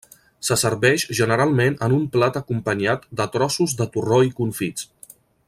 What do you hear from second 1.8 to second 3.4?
en un plat acompanyat de